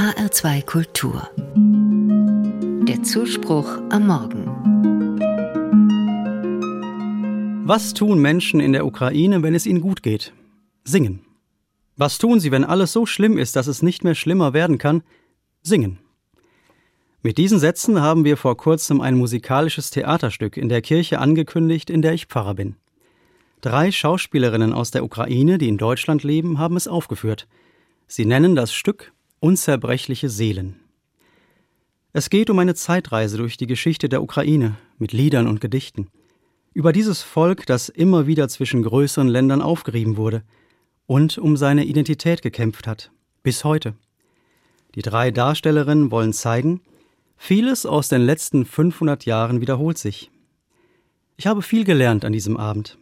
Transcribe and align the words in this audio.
HR2 0.00 0.64
Kultur. 0.64 1.28
Der 2.88 3.02
Zuspruch 3.02 3.68
am 3.90 4.06
Morgen. 4.06 4.46
Was 7.66 7.92
tun 7.92 8.18
Menschen 8.18 8.60
in 8.60 8.72
der 8.72 8.86
Ukraine, 8.86 9.42
wenn 9.42 9.54
es 9.54 9.66
ihnen 9.66 9.82
gut 9.82 10.02
geht? 10.02 10.32
Singen. 10.84 11.20
Was 11.98 12.16
tun 12.16 12.40
sie, 12.40 12.50
wenn 12.50 12.64
alles 12.64 12.94
so 12.94 13.04
schlimm 13.04 13.36
ist, 13.36 13.56
dass 13.56 13.66
es 13.66 13.82
nicht 13.82 14.02
mehr 14.02 14.14
schlimmer 14.14 14.54
werden 14.54 14.78
kann? 14.78 15.02
Singen. 15.60 15.98
Mit 17.22 17.36
diesen 17.36 17.58
Sätzen 17.58 18.00
haben 18.00 18.24
wir 18.24 18.38
vor 18.38 18.56
kurzem 18.56 19.02
ein 19.02 19.18
musikalisches 19.18 19.90
Theaterstück 19.90 20.56
in 20.56 20.70
der 20.70 20.80
Kirche 20.80 21.18
angekündigt, 21.18 21.90
in 21.90 22.00
der 22.00 22.14
ich 22.14 22.24
Pfarrer 22.24 22.54
bin. 22.54 22.76
Drei 23.60 23.92
Schauspielerinnen 23.92 24.72
aus 24.72 24.92
der 24.92 25.04
Ukraine, 25.04 25.58
die 25.58 25.68
in 25.68 25.76
Deutschland 25.76 26.22
leben, 26.22 26.58
haben 26.58 26.76
es 26.76 26.88
aufgeführt. 26.88 27.46
Sie 28.06 28.24
nennen 28.24 28.56
das 28.56 28.72
Stück 28.72 29.12
Unzerbrechliche 29.42 30.28
Seelen. 30.28 30.76
Es 32.12 32.28
geht 32.28 32.50
um 32.50 32.58
eine 32.58 32.74
Zeitreise 32.74 33.38
durch 33.38 33.56
die 33.56 33.66
Geschichte 33.66 34.10
der 34.10 34.22
Ukraine 34.22 34.76
mit 34.98 35.14
Liedern 35.14 35.46
und 35.46 35.62
Gedichten. 35.62 36.08
Über 36.74 36.92
dieses 36.92 37.22
Volk, 37.22 37.64
das 37.64 37.88
immer 37.88 38.26
wieder 38.26 38.50
zwischen 38.50 38.82
größeren 38.82 39.28
Ländern 39.28 39.62
aufgerieben 39.62 40.18
wurde 40.18 40.42
und 41.06 41.38
um 41.38 41.56
seine 41.56 41.86
Identität 41.86 42.42
gekämpft 42.42 42.86
hat, 42.86 43.12
bis 43.42 43.64
heute. 43.64 43.94
Die 44.94 45.00
drei 45.00 45.30
Darstellerinnen 45.30 46.10
wollen 46.10 46.34
zeigen, 46.34 46.82
vieles 47.38 47.86
aus 47.86 48.08
den 48.08 48.20
letzten 48.20 48.66
500 48.66 49.24
Jahren 49.24 49.62
wiederholt 49.62 49.96
sich. 49.96 50.30
Ich 51.38 51.46
habe 51.46 51.62
viel 51.62 51.84
gelernt 51.84 52.26
an 52.26 52.34
diesem 52.34 52.58
Abend. 52.58 52.98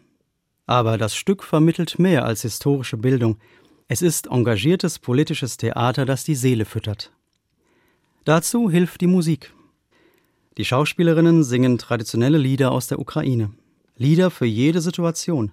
Aber 0.67 0.99
das 0.99 1.17
Stück 1.17 1.43
vermittelt 1.43 1.99
mehr 1.99 2.25
als 2.25 2.43
historische 2.43 2.97
Bildung. 2.97 3.39
Es 3.91 4.03
ist 4.03 4.27
engagiertes 4.27 4.99
politisches 4.99 5.57
Theater, 5.57 6.05
das 6.05 6.23
die 6.23 6.35
Seele 6.35 6.67
füttert. 6.67 7.11
Dazu 8.25 8.71
hilft 8.71 9.01
die 9.01 9.07
Musik. 9.07 9.55
Die 10.59 10.67
Schauspielerinnen 10.67 11.43
singen 11.43 11.79
traditionelle 11.79 12.37
Lieder 12.37 12.71
aus 12.71 12.89
der 12.89 12.99
Ukraine. 12.99 13.51
Lieder 13.97 14.31
für 14.31 14.45
jede 14.45 14.83
Situation. 14.83 15.53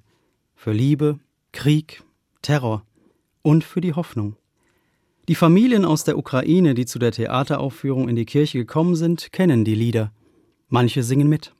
Für 0.53 0.73
Liebe, 0.73 1.19
Krieg, 1.53 2.03
Terror 2.41 2.85
und 3.41 3.63
für 3.63 3.79
die 3.79 3.93
Hoffnung. 3.93 4.35
Die 5.29 5.35
Familien 5.35 5.85
aus 5.85 6.03
der 6.03 6.17
Ukraine, 6.17 6.73
die 6.73 6.85
zu 6.85 6.99
der 6.99 7.13
Theateraufführung 7.13 8.09
in 8.09 8.17
die 8.17 8.25
Kirche 8.25 8.57
gekommen 8.57 8.97
sind, 8.97 9.31
kennen 9.31 9.63
die 9.63 9.75
Lieder. 9.75 10.11
Manche 10.67 11.03
singen 11.03 11.29
mit. 11.29 11.53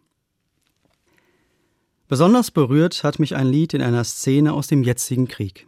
Besonders 2.09 2.51
berührt 2.51 3.05
hat 3.05 3.17
mich 3.17 3.33
ein 3.33 3.47
Lied 3.47 3.73
in 3.73 3.81
einer 3.81 4.03
Szene 4.03 4.51
aus 4.51 4.67
dem 4.67 4.83
jetzigen 4.83 5.29
Krieg. 5.29 5.67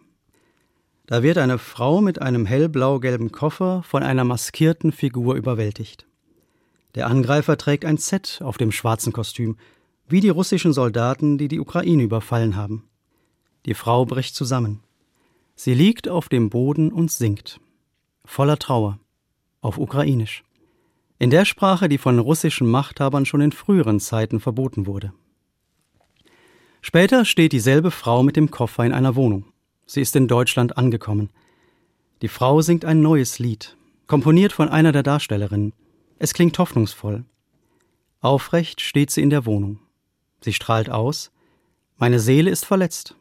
Da 1.08 1.23
wird 1.23 1.38
eine 1.38 1.58
Frau 1.58 2.02
mit 2.02 2.22
einem 2.22 2.45
hellblau-gelben 2.45 3.31
Koffer 3.31 3.81
von 3.83 4.03
einer 4.03 4.25
maskierten 4.25 4.91
Figur 4.91 5.36
überwältigt. 5.36 6.05
Der 6.95 7.08
Angreifer 7.08 7.58
trägt 7.58 7.86
ein 7.86 7.97
Z 7.97 8.41
auf 8.44 8.58
dem 8.58 8.73
schwarzen 8.73 9.13
Kostüm, 9.13 9.55
wie 10.09 10.19
die 10.19 10.30
russischen 10.30 10.73
Soldaten, 10.73 11.38
die 11.38 11.47
die 11.47 11.61
Ukraine 11.61 12.03
überfallen 12.03 12.58
haben. 12.58 12.83
Die 13.66 13.73
Frau 13.73 14.05
bricht 14.05 14.35
zusammen. 14.35 14.81
Sie 15.55 15.73
liegt 15.73 16.09
auf 16.09 16.28
dem 16.28 16.50
Boden 16.50 16.91
und 16.91 17.09
singt. 17.09 17.61
Voller 18.25 18.59
Trauer. 18.59 19.00
Auf 19.61 19.78
Ukrainisch. 19.78 20.44
In 21.19 21.30
der 21.30 21.45
Sprache, 21.45 21.88
die 21.88 21.97
von 21.97 22.19
russischen 22.19 22.67
Machthabern 22.67 23.25
schon 23.25 23.41
in 23.41 23.53
früheren 23.53 24.02
Zeiten 24.02 24.41
verboten 24.41 24.85
wurde. 24.85 25.13
Später 26.81 27.23
steht 27.23 27.53
dieselbe 27.53 27.91
Frau 27.91 28.23
mit 28.23 28.35
dem 28.35 28.52
Koffer 28.52 28.85
in 28.85 28.91
einer 28.91 29.16
Wohnung. 29.16 29.45
Sie 29.88 30.02
ist 30.02 30.16
in 30.18 30.28
Deutschland 30.28 30.78
angekommen. 30.78 31.30
Die 32.22 32.28
Frau 32.28 32.62
singt 32.62 32.84
ein 32.84 33.02
neues 33.02 33.40
Lied, 33.40 33.78
komponiert 34.06 34.52
von 34.52 34.68
einer 34.68 34.92
der 34.92 35.02
Darstellerinnen. 35.02 35.74
Es 36.20 36.34
klingt 36.34 36.60
hoffnungsvoll. 36.60 37.24
Aufrecht 38.20 38.82
steht 38.82 39.12
sie 39.12 39.22
in 39.22 39.30
der 39.30 39.46
Wohnung. 39.46 39.80
Sie 40.42 40.52
strahlt 40.52 40.90
aus. 40.90 41.31
Meine 41.97 42.20
Seele 42.20 42.52
ist 42.52 42.66
verletzt, 42.66 43.16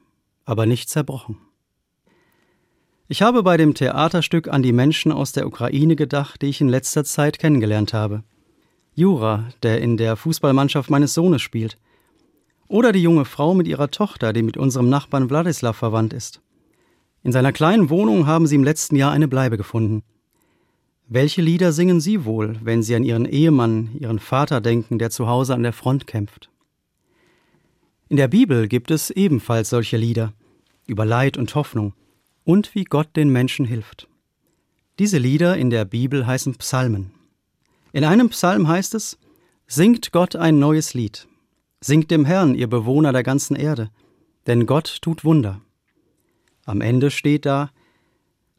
aber 0.44 0.66
nicht 0.66 0.88
zerbrochen. 0.88 1.38
Ich 3.06 3.22
habe 3.22 3.44
bei 3.44 3.56
dem 3.56 3.74
Theaterstück 3.74 4.48
an 4.48 4.64
die 4.64 4.72
Menschen 4.72 5.12
aus 5.12 5.30
der 5.30 5.46
Ukraine 5.46 5.94
gedacht, 5.94 6.42
die 6.42 6.46
ich 6.46 6.60
in 6.60 6.68
letzter 6.68 7.04
Zeit 7.04 7.38
kennengelernt 7.38 7.94
habe. 7.94 8.24
Jura, 8.94 9.50
der 9.62 9.80
in 9.80 9.96
der 9.96 10.16
Fußballmannschaft 10.16 10.90
meines 10.90 11.14
Sohnes 11.14 11.42
spielt. 11.42 11.78
Oder 12.66 12.90
die 12.90 13.02
junge 13.02 13.24
Frau 13.24 13.54
mit 13.54 13.68
ihrer 13.68 13.92
Tochter, 13.92 14.32
die 14.32 14.42
mit 14.42 14.56
unserem 14.56 14.88
Nachbarn 14.88 15.30
Wladislaw 15.30 15.72
verwandt 15.72 16.12
ist. 16.12 16.40
In 17.22 17.32
seiner 17.32 17.52
kleinen 17.52 17.90
Wohnung 17.90 18.26
haben 18.26 18.46
sie 18.46 18.54
im 18.54 18.64
letzten 18.64 18.96
Jahr 18.96 19.12
eine 19.12 19.28
Bleibe 19.28 19.56
gefunden. 19.56 20.02
Welche 21.08 21.40
Lieder 21.40 21.72
singen 21.72 22.00
Sie 22.00 22.24
wohl, 22.24 22.56
wenn 22.62 22.82
Sie 22.82 22.96
an 22.96 23.04
Ihren 23.04 23.26
Ehemann, 23.26 23.90
Ihren 23.98 24.18
Vater 24.18 24.60
denken, 24.60 24.98
der 24.98 25.10
zu 25.10 25.28
Hause 25.28 25.54
an 25.54 25.62
der 25.62 25.72
Front 25.72 26.08
kämpft? 26.08 26.50
In 28.08 28.16
der 28.16 28.26
Bibel 28.26 28.66
gibt 28.66 28.90
es 28.90 29.10
ebenfalls 29.10 29.70
solche 29.70 29.96
Lieder 29.96 30.32
über 30.86 31.04
Leid 31.04 31.36
und 31.36 31.54
Hoffnung 31.54 31.94
und 32.44 32.74
wie 32.74 32.84
Gott 32.84 33.08
den 33.16 33.30
Menschen 33.30 33.66
hilft. 33.66 34.08
Diese 34.98 35.18
Lieder 35.18 35.56
in 35.56 35.70
der 35.70 35.84
Bibel 35.84 36.26
heißen 36.26 36.56
Psalmen. 36.56 37.12
In 37.92 38.04
einem 38.04 38.28
Psalm 38.30 38.66
heißt 38.66 38.94
es, 38.94 39.18
Singt 39.68 40.12
Gott 40.12 40.36
ein 40.36 40.58
neues 40.58 40.94
Lied, 40.94 41.28
Singt 41.80 42.10
dem 42.10 42.24
Herrn, 42.24 42.54
ihr 42.54 42.68
Bewohner 42.68 43.12
der 43.12 43.22
ganzen 43.22 43.56
Erde, 43.56 43.90
denn 44.46 44.66
Gott 44.66 44.98
tut 45.02 45.24
Wunder. 45.24 45.60
Am 46.66 46.82
Ende 46.82 47.10
steht 47.10 47.46
da, 47.46 47.70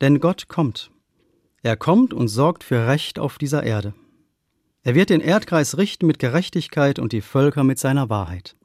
denn 0.01 0.19
Gott 0.19 0.47
kommt. 0.47 0.89
Er 1.61 1.77
kommt 1.77 2.11
und 2.11 2.27
sorgt 2.27 2.63
für 2.63 2.87
Recht 2.87 3.19
auf 3.19 3.37
dieser 3.37 3.61
Erde. 3.61 3.93
Er 4.81 4.95
wird 4.95 5.11
den 5.11 5.21
Erdkreis 5.21 5.77
richten 5.77 6.07
mit 6.07 6.17
Gerechtigkeit 6.17 6.97
und 6.97 7.11
die 7.11 7.21
Völker 7.21 7.63
mit 7.63 7.77
seiner 7.77 8.09
Wahrheit. 8.09 8.55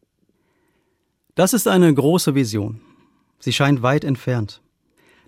Das 1.34 1.52
ist 1.52 1.69
eine 1.69 1.92
große 1.92 2.34
Vision. 2.34 2.81
Sie 3.38 3.52
scheint 3.52 3.82
weit 3.82 4.04
entfernt. 4.04 4.62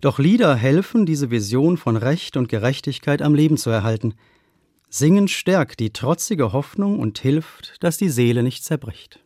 Doch 0.01 0.19
Lieder 0.19 0.55
helfen, 0.55 1.05
diese 1.05 1.31
Vision 1.31 1.77
von 1.77 1.97
Recht 1.97 2.39
und 2.39 2.49
Gerechtigkeit 2.49 3.21
am 3.21 3.35
Leben 3.35 3.59
zu 3.59 3.69
erhalten– 3.69 4.15
Singen 4.97 5.27
stärkt 5.27 5.81
die 5.81 5.93
trotzige 5.93 6.53
Hoffnung 6.53 7.01
und 7.01 7.19
hilft, 7.19 7.83
dass 7.83 7.97
die 7.97 8.11
Seele 8.11 8.45
nicht 8.45 8.63
zerbricht. 8.63 9.24